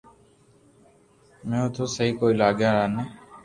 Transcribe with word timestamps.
منو 1.47 1.67
تو 1.75 1.83
سھي 1.93 2.07
ڪوئي 2.19 2.33
لاگي 2.41 2.69
بائي 2.75 3.01